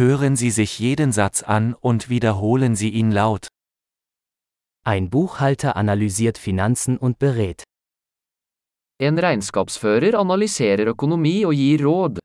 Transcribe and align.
Hören 0.00 0.34
Sie 0.34 0.50
sich 0.50 0.78
jeden 0.78 1.12
Satz 1.12 1.42
an 1.42 1.74
und 1.74 2.08
wiederholen 2.08 2.74
Sie 2.74 2.88
ihn 2.88 3.12
laut. 3.12 3.48
Ein 4.82 5.10
Buchhalter 5.10 5.76
analysiert 5.76 6.38
Finanzen 6.38 6.96
und 6.96 7.18
berät. 7.18 7.64
En 8.98 9.18
regnskapsfører 9.18 10.14
analyserer 10.18 10.86
økonomi 10.88 11.44
og 11.44 11.52
gir 11.52 11.84
råd. 11.84 12.18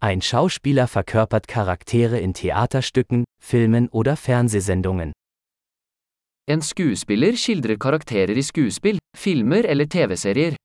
Ein 0.00 0.22
Schauspieler 0.22 0.88
verkörpert 0.88 1.48
Charaktere 1.48 2.18
in 2.18 2.32
Theaterstücken, 2.32 3.24
Filmen 3.42 3.90
oder 3.90 4.16
Fernsehsendungen. 4.16 5.12
En 6.46 6.60
skuespiller 6.60 7.36
skildrer 7.40 7.78
karakterer 7.80 8.36
i 8.36 8.42
skuespill, 8.42 8.98
filmer 9.16 9.64
eller 9.64 9.86
TV-serier. 9.88 10.56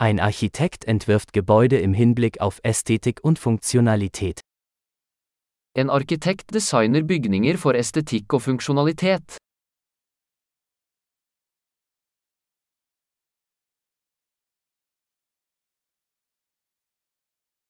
Ein 0.00 0.20
Architekt 0.20 0.84
entwirft 0.86 1.32
Gebäude 1.34 1.76
im 1.80 1.92
Hinblick 1.92 2.40
auf 2.40 2.60
Ästhetik 2.64 3.20
und 3.22 3.38
Funktionalität. 3.38 4.40
En 5.74 5.90
arkitekt 5.90 6.54
designer 6.54 7.02
bygninger 7.02 7.58
for 7.58 7.74
estetikk 7.74 8.32
og 8.32 8.42
funksjonalitet. 8.42 9.36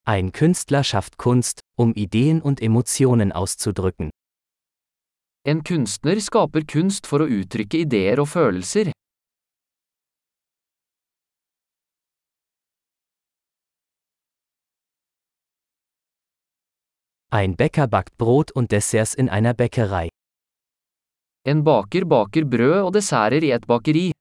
Ein 0.08 0.32
Künstler 0.32 0.84
schafft 0.84 1.18
Kunst, 1.18 1.60
um 1.76 1.92
Ideen 1.92 2.40
und 2.40 2.62
Emotionen 2.62 3.30
auszudrücken. 3.30 4.08
En 5.44 5.62
kunstner 5.62 6.19
skaper 6.19 6.62
kunst 6.64 7.06
for 7.06 7.20
å 7.20 7.27
uttrykke 7.28 7.83
ideer 7.84 8.22
og 8.22 8.30
følelser. 8.33 8.88
Ein 17.28 17.55
Bäcker 17.61 17.86
backt 17.86 18.16
Brot 18.16 18.50
und 18.52 18.72
Desserts 18.72 19.12
in 19.12 19.28
einer 19.28 19.52
Bäckerei. 19.52 20.08
En 21.44 21.62
baker 21.62 22.06
baker 22.06 22.48
brød 22.48 22.80
og 22.86 22.94
desserter 22.96 23.44
i 23.44 23.52
et 23.52 23.68
bakeri. 23.68 24.12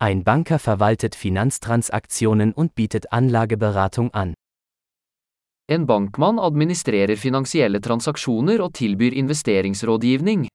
Ein 0.00 0.22
Banker 0.22 0.60
verwaltet 0.60 1.16
Finanztransaktionen 1.16 2.52
und 2.52 2.76
bietet 2.76 3.12
Anlageberatung 3.12 4.14
an. 4.14 4.34
En 5.66 5.86
bankmann 5.86 6.38
administrerer 6.38 7.16
finansielle 7.16 7.80
transaksjoner 7.80 8.62
og 8.62 8.74
tilbyr 8.74 9.12
investeringsrådgivning. 9.12 10.46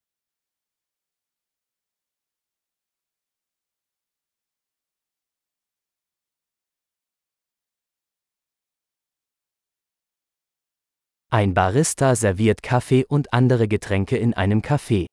Ein 11.29 11.53
Barista 11.53 12.15
serviert 12.15 12.63
Kaffee 12.63 13.03
und 13.05 13.33
andere 13.33 13.67
Getränke 13.67 14.15
in 14.15 14.33
einem 14.33 14.61
Café. 14.61 15.12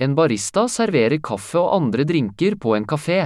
En 0.00 0.14
barista 0.16 0.62
serverer 0.64 1.20
kaffe 1.20 1.58
og 1.60 1.74
andre 1.76 2.06
drinker 2.08 2.54
på 2.56 2.72
en 2.72 2.86
kafé. 2.88 3.18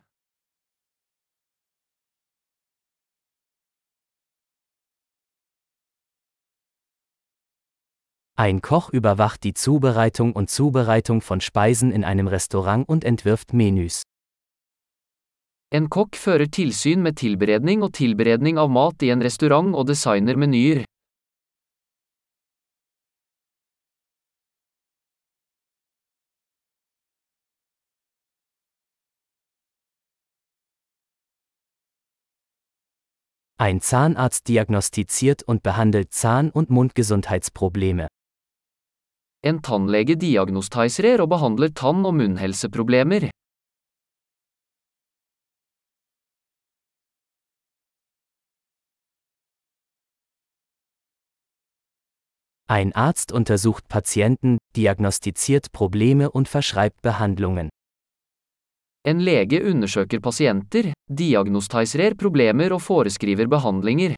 Ein 8.37 8.60
Koch 8.60 8.91
überwacht 8.91 9.44
die 9.44 9.54
Zubereitung 9.54 10.32
und 10.32 10.50
Zubereitung 10.50 11.21
von 11.21 11.41
Speisen 11.41 11.93
in 11.93 12.03
einem 12.03 12.26
Restaurant 12.26 12.88
und 12.88 13.04
entwirft 13.04 13.53
Menüs. 13.53 14.03
En 15.70 15.87
kokk 15.88 16.16
fører 16.16 16.50
tilsyn 16.50 17.03
med 17.03 17.16
tilberedning 17.22 17.87
og 17.87 17.94
tilberedning 17.94 18.59
av 18.59 18.70
mat 18.70 19.03
i 19.06 19.12
en 19.15 19.22
restaurant 19.22 19.70
og 19.78 19.87
designer 19.87 20.34
menyer. 20.34 20.82
Ein 33.56 33.81
Zahnarzt 33.81 34.48
diagnostiziert 34.48 35.44
und 35.44 35.62
behandelt 35.62 36.12
Zahn- 36.12 36.50
und 36.50 36.70
Mundgesundheitsprobleme. 36.70 38.09
En 39.44 39.62
tannlege 39.62 40.16
diagnostiserer 40.16 41.22
og 41.22 41.28
behandler 41.28 41.72
tann- 41.72 42.04
og 42.04 42.14
munnhelseproblemer. 42.14 43.31
Ein 52.66 52.93
Arzt 52.93 53.31
untersucht 53.31 53.87
Patienten, 53.88 54.59
diagnostiziert 54.75 55.70
Probleme 55.70 56.31
und 56.31 56.48
verschreibt 56.48 57.03
Behandlungen. 57.03 57.69
En 59.04 59.19
lege 59.20 59.59
undersøker 59.69 60.20
pasienter, 60.25 60.87
diagnostiserer 61.12 62.15
problemer 62.16 62.72
og 62.72 62.81
foreskriver 62.81 63.50
behandlinger. 63.53 64.15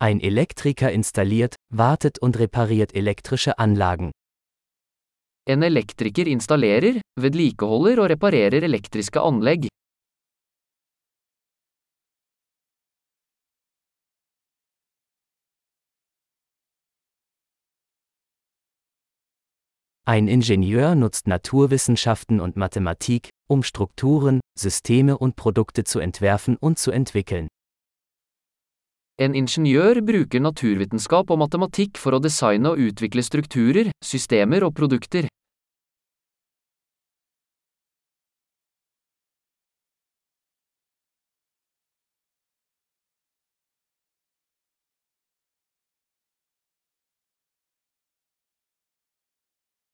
Ein 0.00 0.20
Elektriker 0.20 0.94
installiert, 0.94 1.56
wartet 1.74 2.22
und 2.22 2.38
repariert 2.38 2.94
elektrische 2.94 3.58
Anlagen. 3.58 4.12
En 5.50 5.62
elektriker 5.62 6.28
installerer, 6.30 7.00
vedlikeholder 7.20 7.98
og 8.00 8.10
reparerer 8.14 8.62
elektriske 8.62 9.20
anlegg. 9.20 9.66
Ein 20.10 20.26
Ingenieur 20.26 20.96
nutzt 20.96 21.28
Naturwissenschaften 21.28 22.40
und 22.40 22.56
Mathematik, 22.56 23.28
um 23.48 23.62
Strukturen, 23.62 24.40
Systeme 24.58 25.16
und 25.16 25.36
Produkte 25.36 25.84
zu 25.84 26.00
entwerfen 26.00 26.56
und 26.56 26.80
zu 26.80 26.90
entwickeln. 26.90 27.46
En 29.16 29.34
ingeniør 29.34 30.00
bruker 30.02 30.40
naturvitenskap 30.40 31.30
og 31.30 31.38
matematikk 31.38 31.96
for 31.96 32.18
å 32.18 32.18
designe 32.18 32.72
og 32.72 32.82
utvikle 32.88 33.22
strukturer, 33.22 33.92
systemer 34.02 34.66
og 34.66 34.74
produkter. 34.74 35.28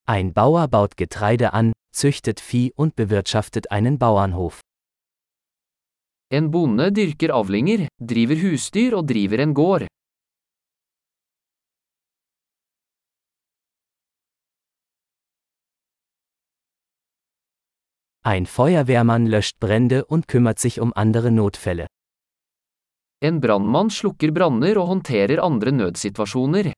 Ein 0.08 0.32
Bauer 0.32 0.68
baut 0.68 0.96
Getreide 0.96 1.52
an, 1.52 1.72
züchtet 1.92 2.38
Vieh 2.38 2.72
und 2.76 2.94
bewirtschaftet 2.94 3.72
einen 3.72 3.98
Bauernhof. 3.98 4.60
En 6.30 6.52
bonde 6.52 6.92
dyrker 6.92 7.34
avlinger, 7.34 7.88
driver 7.98 8.38
husdyr 8.38 8.94
og 8.94 9.08
driver 9.08 9.42
en 9.42 9.54
gård. 9.54 9.88
Ein 18.22 18.46
Feuerwehrmann 18.46 19.26
löscht 19.26 19.58
Brände 19.58 20.04
und 20.04 20.28
kümmert 20.28 20.60
sich 20.60 20.80
um 20.80 20.92
andere 20.94 21.32
Notfälle. 21.32 21.86
En 23.20 23.40
brannmann 23.40 23.90
slukker 23.90 24.30
branner 24.30 24.78
og 24.78 24.86
håndterer 24.86 25.42
andre 25.42 25.72
nødsituasjoner. 25.72 26.72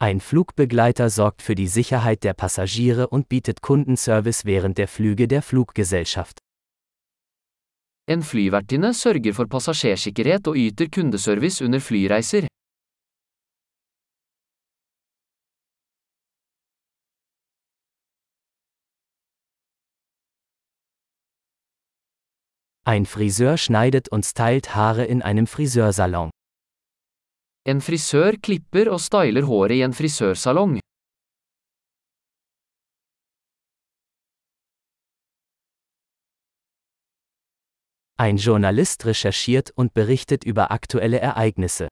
Ein 0.00 0.20
Flugbegleiter 0.20 1.08
sorgt 1.08 1.40
für 1.40 1.54
die 1.54 1.68
Sicherheit 1.68 2.24
der 2.24 2.34
Passagiere 2.34 3.08
und 3.08 3.28
bietet 3.28 3.62
Kundenservice 3.62 4.44
während 4.44 4.76
der 4.76 4.88
Flüge 4.88 5.28
der 5.28 5.40
Fluggesellschaft. 5.40 6.40
En 8.06 8.22
flyvertinne 8.22 8.92
sørger 8.92 9.32
for 9.32 9.46
passasjersikkerhet 9.46 10.48
og 10.48 10.56
yter 10.56 10.90
kundeservice 10.90 11.64
under 11.64 11.80
flyreiser. 11.80 12.48
Ein 22.86 23.06
Friseur 23.06 23.56
schneidet 23.56 24.10
und 24.10 24.26
stylt 24.26 24.74
Haare 24.74 25.06
in 25.06 25.22
einem 25.22 25.46
Friseursalon. 25.46 26.33
En 27.64 27.78
frisør 27.80 28.36
klipper 28.44 28.90
og 28.92 28.98
styler 29.00 29.46
håret 29.48 29.78
i 29.78 29.84
en 29.86 29.94
frisørsalong. 29.96 30.74
Ein 38.20 38.36
Journalist 38.36 39.06
recherchiert 39.06 39.72
und 39.76 39.94
berichtet 39.94 40.44
über 40.44 40.70
aktuelle 40.70 41.18
Ereignisse. 41.18 41.88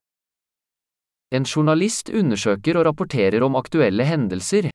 En 1.33 1.45
journalist 1.45 2.11
undersøker 2.11 2.77
og 2.77 2.87
rapporterer 2.91 3.41
om 3.43 3.57
aktuelle 3.57 4.05
hendelser. 4.05 4.72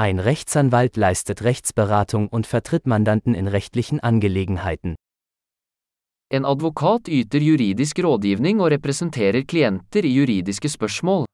Ein 0.00 0.18
Rechtsanwalt 0.18 0.96
leistet 0.96 1.42
Rechtsberatung 1.42 2.28
und 2.28 2.46
vertritt 2.46 2.86
Mandanten 2.86 3.34
in 3.34 3.46
rechtlichen 3.46 4.00
Angelegenheiten. 4.00 4.94
En 6.32 6.46
advokat 6.46 7.06
yter 7.06 7.38
juridisk 7.38 7.98
rådgivning 7.98 8.62
og 8.62 8.70
representerer 8.70 9.44
klienter 9.44 10.04
i 10.04 10.14
juridiske 10.14 10.68
spørsmål. 10.68 11.26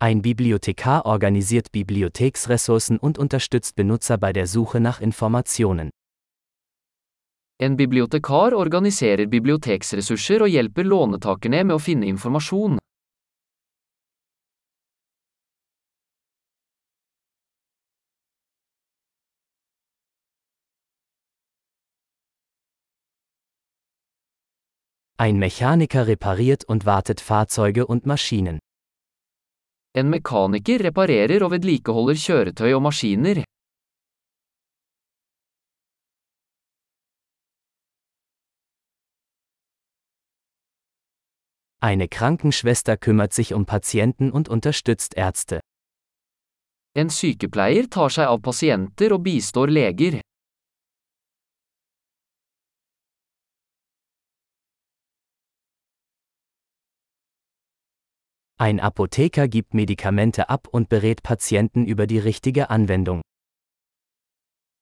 Ein 0.00 0.22
Bibliothekar 0.22 1.04
organisiert 1.04 1.70
Bibliotheksressourcen 1.70 2.98
und 2.98 3.18
unterstützt 3.18 3.76
Benutzer 3.76 4.16
bei 4.16 4.32
der 4.32 4.46
Suche 4.46 4.80
nach 4.80 5.02
Informationen. 5.02 5.90
En 7.58 7.76
bibliotekar 7.76 8.52
organiserer 8.52 9.26
biblioteksressurser 9.32 10.42
og 10.44 10.50
hjelper 10.52 10.84
lånetakerne 10.84 11.62
med 11.64 11.76
å 11.76 11.80
finne 11.80 12.04
informasjon. 12.04 12.76
Ein 25.16 25.38
Mechaniker 25.40 26.04
repariert 26.04 26.64
und 26.68 26.84
wartet 26.84 27.22
Fahrzeuge 27.22 27.86
und 27.86 28.04
Maschinen. 28.04 28.58
En 29.96 30.10
mekaniker 30.12 30.82
reparerer 30.84 31.40
og 31.40 31.54
vedlikeholder 31.54 32.18
kjøretøy 32.20 32.74
og 32.76 32.82
maskiner. 32.84 33.46
Eine 41.86 42.08
Krankenschwester 42.08 42.96
kümmert 42.96 43.32
sich 43.32 43.54
um 43.54 43.64
Patienten 43.64 44.32
und 44.32 44.48
unterstützt 44.48 45.14
Ärzte. 45.14 45.60
En 46.98 47.10
sykepleier 47.10 47.86
tar 47.88 48.10
seg 48.10 48.26
av 48.26 48.40
pasienter 48.42 49.14
og 49.14 49.22
bistår 49.22 49.70
leger. 49.70 50.18
Ein 58.58 58.80
Apotheker 58.80 59.46
gibt 59.46 59.72
Medikamente 59.72 60.50
ab 60.50 60.66
und 60.66 60.88
berät 60.88 61.22
Patienten 61.22 61.86
über 61.86 62.08
die 62.08 62.18
richtige 62.18 62.68
Anwendung. 62.68 63.22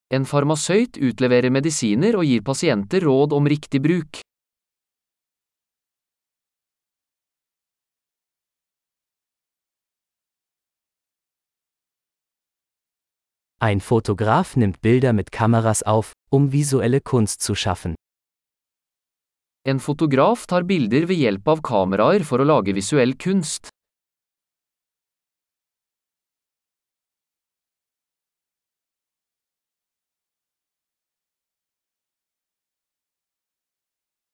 En 0.08 0.24
farmasøyt 0.24 0.96
utleverer 0.96 1.50
medisiner 1.50 2.16
og 2.16 2.24
gir 2.24 2.40
pasienter 2.40 3.04
råd 3.04 3.36
om 3.36 3.44
riktig 3.44 3.82
bruk. 3.82 4.24
Ein 13.64 13.80
Fotograf 13.80 14.56
nimmt 14.56 14.82
Bilder 14.82 15.14
mit 15.14 15.32
Kameras 15.32 15.82
auf, 15.82 16.12
um 16.30 16.52
visuelle 16.52 17.00
Kunst 17.00 17.40
zu 17.40 17.54
schaffen. 17.54 17.94
En 19.66 19.80
fotograf 19.80 20.44
tar 20.46 20.64
bilder 20.64 21.08
ved 21.08 21.16
hjelp 21.16 21.48
av 21.48 21.62
kameraer 21.62 22.26
for 22.28 22.44
å 22.44 22.44
lage 22.44 22.74
visuell 22.76 23.14
kunst. 23.16 23.70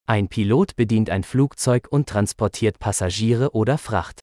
Ein 0.09 0.27
Pilot 0.27 0.75
bedient 0.75 1.09
ein 1.09 1.23
Flugzeug 1.23 1.87
und 1.93 2.09
transportiert 2.09 2.81
Passagiere 2.81 3.53
oder 3.55 3.79
Fracht. 3.79 4.19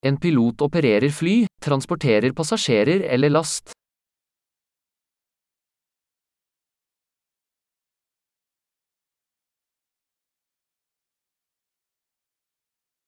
En 0.00 0.16
pilot 0.16 0.60
opererer 0.62 1.10
fly, 1.10 1.46
transporterer 1.60 2.32
passasjerer 2.32 3.00
eller 3.00 3.30
last. 3.30 3.72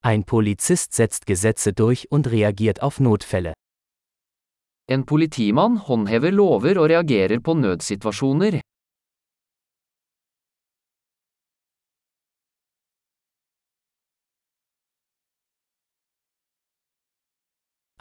Ein 0.03 0.25
Polizist 0.25 0.93
setzt 0.93 1.25
Gesetze 1.25 1.73
durch 1.73 2.11
und 2.11 2.27
reagiert 2.27 2.81
auf 2.81 2.99
Notfälle. 2.99 3.53
En 4.89 5.05
politimann 5.05 5.77
håndhever 5.77 6.31
lover 6.31 6.77
og 6.81 6.89
reagerer 6.89 7.39
på 7.39 7.53
nødsituasjoner. 7.53 8.59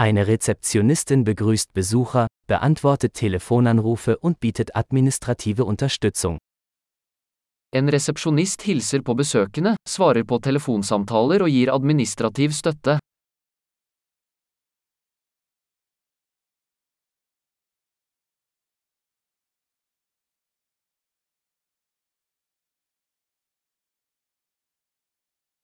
Eine 0.00 0.26
Rezeptionistin 0.26 1.24
begrüßt 1.24 1.74
Besucher, 1.74 2.26
beantwortet 2.46 3.12
Telefonanrufe 3.12 4.16
und 4.16 4.40
bietet 4.40 4.74
administrative 4.74 5.66
Unterstützung. 5.66 6.38
En 7.70 7.86
resepsjonist 7.86 8.62
hilser 8.62 9.02
på 9.02 9.14
besøkende, 9.14 9.74
svarer 9.86 10.24
på 10.24 10.38
telefonsamtaler 10.38 11.44
og 11.44 11.52
gir 11.52 11.74
administrativ 11.74 12.56
støtte. 12.56 12.96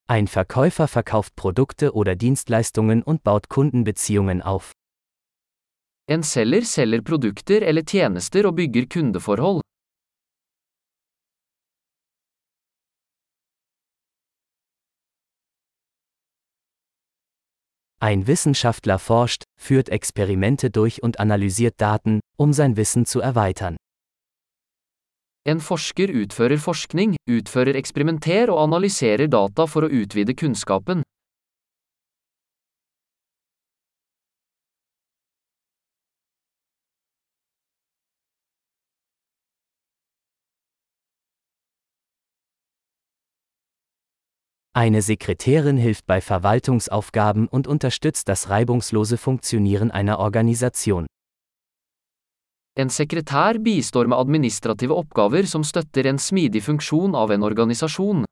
Ein 0.09 0.27
Verkäufer 0.27 0.87
verkauft 0.87 1.35
Produkte 1.35 1.93
oder 1.93 2.15
Dienstleistungen 2.15 3.03
und 3.03 3.25
baut 3.25 3.49
Kundenbeziehungen 3.49 4.41
auf. 4.41 4.71
En 6.09 6.23
selger 6.23 6.61
selger 6.61 7.01
produkter 7.01 7.61
eller 7.61 7.83
tjenester 7.83 8.45
og 8.47 8.55
bygger 8.55 8.85
kundeforhold. 8.87 9.61
Ein 17.99 18.27
Wissenschaftler 18.27 18.99
forscht, 18.99 19.43
führt 19.59 19.89
Experimente 19.89 20.69
durch 20.69 21.03
und 21.03 21.19
analysiert 21.19 21.81
Daten, 21.81 22.21
um 22.37 22.53
sein 22.53 22.77
Wissen 22.77 23.05
zu 23.05 23.19
erweitern. 23.19 23.75
En 25.47 25.61
forsker 25.63 26.11
utfører 26.11 26.59
forskning, 26.59 27.13
utfører 27.31 27.77
eksperimenter 27.79 28.49
og 28.51 28.65
analyserer 28.65 29.29
data 29.31 29.63
for 29.63 29.87
å 29.87 29.91
utvide 30.01 30.35
kunnskapen. 30.35 31.05
Eine 44.75 45.01
Sekretärin 45.01 45.77
hilft 45.77 46.05
bei 46.05 46.19
Verwaltungsaufgaben 46.19 47.47
und 47.47 47.67
unterstützt 47.67 48.27
das 48.27 48.49
reibungslose 48.49 49.17
Funktionieren 49.17 49.91
einer 49.91 50.19
Organisation. 50.19 51.07
En 52.77 52.91
sekretær 52.93 53.57
bistår 53.57 54.05
med 54.05 54.19
administrative 54.21 54.93
oppgaver 54.93 55.47
som 55.49 55.63
støtter 55.65 56.05
en 56.05 56.19
smidig 56.21 56.61
funksjon 56.61 57.15
av 57.17 57.31
en 57.33 57.41
organisasjon. 57.41 58.25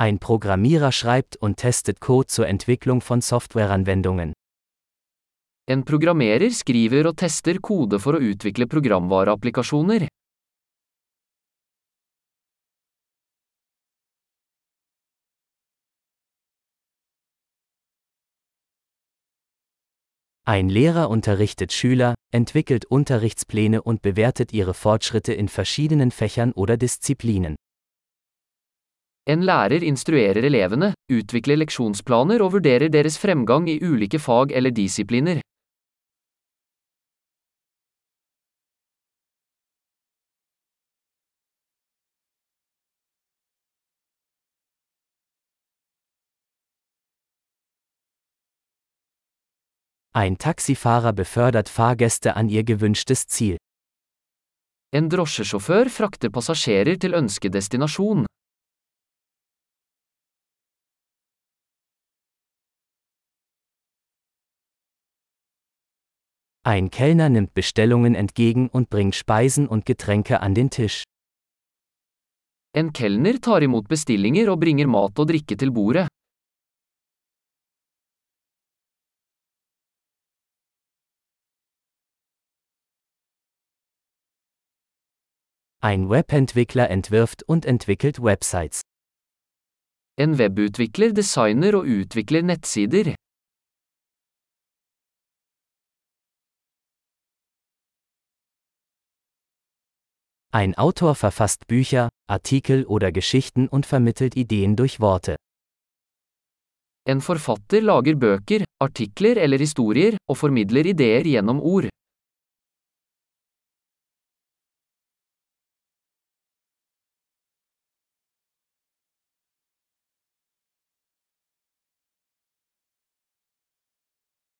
Ein 0.00 0.20
Programmierer 0.20 0.92
schreibt 0.92 1.34
und 1.42 1.56
testet 1.56 1.98
Code 1.98 2.28
zur 2.28 2.46
Entwicklung 2.46 3.00
von 3.00 3.20
Softwareanwendungen. 3.20 4.32
En 5.66 5.82
programmerer 5.82 6.54
skriver 6.54 7.10
og 7.10 7.16
tester 7.18 7.58
kode 7.58 7.98
for 7.98 8.14
å 8.14 8.22
utvikle 8.22 8.70
programvareapplikasjoner. 8.70 10.06
Ein 20.48 20.70
Lehrer 20.70 21.10
unterrichtet 21.10 21.74
Schüler, 21.74 22.14
entwickelt 22.32 22.86
Unterrichtspläne 22.86 23.82
und 23.82 24.00
bewertet 24.00 24.54
ihre 24.54 24.72
Fortschritte 24.72 25.34
in 25.34 25.46
verschiedenen 25.46 26.10
Fächern 26.10 26.52
oder 26.52 26.78
Disziplinen. 26.78 27.56
En 29.26 29.42
lærer 29.42 29.82
instruerer 29.82 30.42
elevene, 30.42 30.94
utvikler 31.12 31.58
leksjonsplaner 31.60 32.40
og 32.40 32.54
vurderer 32.54 32.88
deres 32.88 33.18
fremgang 33.18 33.68
i 33.68 33.76
ulike 33.84 34.18
fag 34.18 34.56
eller 34.56 34.70
disipliner. 34.70 35.42
Ein 50.18 50.36
Taxifahrer 50.36 51.12
befördert 51.12 51.68
Fahrgäste 51.68 52.34
an 52.34 52.48
ihr 52.48 52.64
gewünschtes 52.64 53.28
Ziel. 53.28 53.56
En 54.90 55.08
drosjesjåfør 55.08 55.86
frakter 55.96 56.32
passasjerer 56.36 56.98
til 56.98 57.14
ønskedestinasjon. 57.14 58.24
Ein 66.64 66.90
Kellner 66.90 67.28
nimmt 67.28 67.54
Bestellungen 67.54 68.16
entgegen 68.16 68.68
und 68.70 68.90
bringt 68.90 69.14
Speisen 69.14 69.68
und 69.68 69.86
Getränke 69.86 70.40
an 70.40 70.52
den 70.56 70.70
Tisch. 70.70 71.04
En 72.74 72.92
kelner 72.92 73.38
tar 73.38 73.62
imot 73.62 73.86
bestillinger 73.86 74.50
og 74.50 74.58
bringer 74.66 74.90
mat 74.90 75.14
og 75.18 75.28
drikke 75.30 75.54
til 75.54 75.70
bordet. 75.70 76.07
Ein 85.80 86.10
Webentwickler 86.10 86.90
entwirft 86.90 87.44
und 87.44 87.64
entwickelt 87.64 88.20
Websites. 88.20 88.80
En 90.18 90.36
webutvikler 90.36 91.12
designer 91.12 91.76
og 91.78 91.86
utvikler 91.86 92.42
nettsider. 92.42 93.14
Ein 100.50 100.74
Autor 100.74 101.14
verfasst 101.14 101.68
Bücher, 101.68 102.08
Artikel 102.26 102.84
oder 102.86 103.12
Geschichten 103.12 103.68
und 103.68 103.86
vermittelt 103.86 104.34
Ideen 104.34 104.74
durch 104.74 104.98
Worte. 104.98 105.36
En 107.06 107.20
forfatter 107.20 107.80
lager 107.82 108.16
bøker, 108.16 108.64
artikler 108.82 109.36
eller 109.36 109.58
historier, 109.58 110.16
og 110.26 110.36
formidler 110.36 110.86
ideer 110.86 111.22
gjennom 111.22 111.60
ord. 111.60 111.88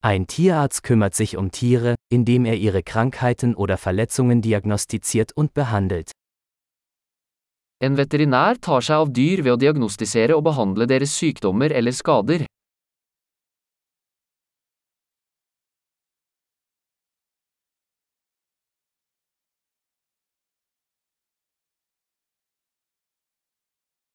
Ein 0.09 0.27
Tierarzt 0.27 0.85
kümmert 0.85 1.15
sich 1.15 1.37
um 1.37 1.51
Tiere, 1.51 1.95
indem 2.09 2.47
er 2.47 2.57
ihre 2.57 2.83
Krankheiten 2.83 3.55
oder 3.55 3.77
Verletzungen 3.77 4.41
diagnostiziert 4.41 5.33
und 5.37 5.53
behandelt. 5.53 6.13
En 7.79 7.99
veterinær 7.99 8.57
tar 8.57 8.81
seg 8.81 9.03
av 9.03 9.13
dyr 9.13 9.45
ved 9.45 9.53
å 9.53 9.61
diagnostisere 9.61 10.39
og 10.39 10.47
behandle 10.49 10.89
deres 10.89 11.13
sykdommer 11.13 11.77
eller 11.77 11.93
skader. 11.93 12.47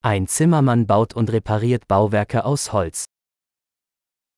Ein 0.01 0.25
Zimmermann 0.25 0.87
baut 0.87 1.13
und 1.13 1.31
repariert 1.31 1.87
Bauwerke 1.87 2.45
aus 2.45 2.73
Holz. 2.73 3.05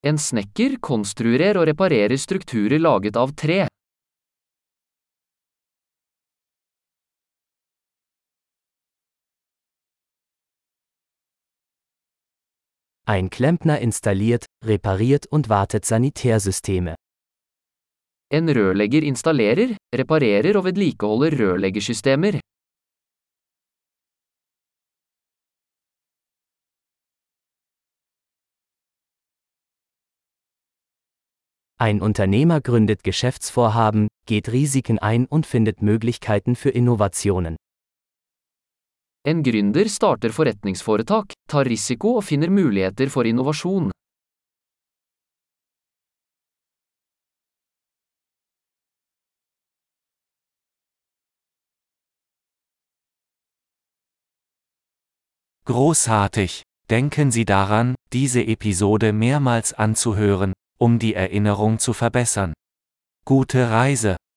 En 0.05 0.19
snekker 0.21 0.75
konstruerer 0.85 1.57
og 1.57 1.63
reparerer 1.65 2.13
strukturer 2.21 2.77
laget 2.77 3.17
av 3.17 3.31
tre. 3.33 3.63
Ein 13.09 13.31
Klempner 13.33 13.81
installiert, 13.81 14.45
repariert 14.62 15.25
und 15.31 15.50
wartet 15.50 15.85
Sanitärsysteme. 15.85 16.93
En 18.29 18.45
rørlegger 18.50 19.01
installerer, 19.09 19.74
reparerer 19.89 20.57
og 20.57 20.69
vedlikeholder 20.69 21.33
rørleggersystemer. 21.41 22.44
Ein 31.77 32.01
Unternehmer 32.01 32.62
gründet 32.62 33.03
Geschäftsvorhaben, 33.03 34.08
geht 34.25 34.50
Risiken 34.50 34.98
ein 34.98 35.25
und 35.25 35.46
findet 35.46 35.82
Möglichkeiten 35.82 36.55
für 36.55 36.70
Innovationen. 36.70 37.58
En 39.25 39.44
gründer 39.44 39.89
starter 39.89 40.32
forretningsforetak, 40.32 41.34
tar 41.50 41.65
risiko 41.65 42.15
og 42.15 42.24
finner 42.24 42.50
muligheter 42.50 43.10
for 43.10 43.25
innovasjon. 43.25 43.91
Großartig! 55.65 56.62
Denken 56.89 57.32
Sie 57.32 57.46
daran, 57.46 57.96
diese 58.13 58.46
Episode 58.46 59.12
mehrmals 59.12 59.74
anzuhören, 59.74 60.53
um 60.77 61.00
die 61.00 61.13
Erinnerung 61.13 61.79
zu 61.79 61.94
verbessern. 61.94 62.53
Gute 63.25 63.70
Reise! 63.70 64.17